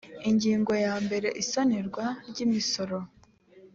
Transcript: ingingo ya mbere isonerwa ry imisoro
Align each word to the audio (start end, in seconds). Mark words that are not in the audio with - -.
ingingo 0.29 0.71
ya 0.85 0.93
mbere 1.05 1.27
isonerwa 1.41 2.05
ry 2.29 2.39
imisoro 2.45 2.97